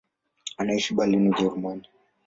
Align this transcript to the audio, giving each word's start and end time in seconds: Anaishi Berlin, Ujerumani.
Anaishi 0.57 0.95
Berlin, 0.95 1.29
Ujerumani. 1.29 1.85